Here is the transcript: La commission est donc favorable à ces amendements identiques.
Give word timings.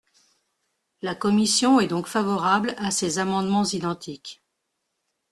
La 1.03 1.13
commission 1.13 1.79
est 1.79 1.85
donc 1.85 2.07
favorable 2.07 2.73
à 2.79 2.89
ces 2.89 3.19
amendements 3.19 3.65
identiques. 3.65 4.41